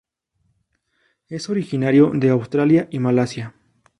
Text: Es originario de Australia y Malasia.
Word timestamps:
Es 1.29 1.47
originario 1.51 2.09
de 2.15 2.31
Australia 2.31 2.87
y 2.89 2.97
Malasia. 2.97 3.53